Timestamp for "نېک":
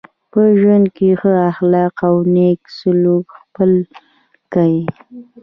2.33-2.61